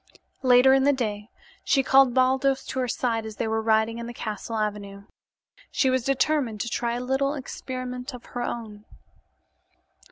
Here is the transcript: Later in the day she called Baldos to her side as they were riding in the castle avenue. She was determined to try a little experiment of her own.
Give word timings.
Later 0.41 0.73
in 0.73 0.83
the 0.83 0.93
day 0.93 1.29
she 1.63 1.83
called 1.83 2.15
Baldos 2.15 2.65
to 2.65 2.79
her 2.79 2.87
side 2.87 3.23
as 3.23 3.35
they 3.35 3.47
were 3.47 3.61
riding 3.61 3.99
in 3.99 4.07
the 4.07 4.15
castle 4.15 4.55
avenue. 4.57 5.03
She 5.69 5.91
was 5.91 6.03
determined 6.03 6.59
to 6.61 6.69
try 6.69 6.95
a 6.95 6.99
little 7.01 7.35
experiment 7.35 8.11
of 8.15 8.25
her 8.33 8.41
own. 8.41 8.85